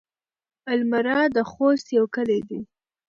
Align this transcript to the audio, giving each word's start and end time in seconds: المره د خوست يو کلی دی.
المره 0.73 1.17
د 1.35 1.37
خوست 1.51 1.87
يو 1.97 2.05
کلی 2.15 2.39
دی. 2.49 2.59